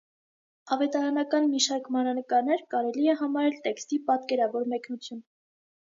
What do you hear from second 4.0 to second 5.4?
պատկերավոր մեկնություն։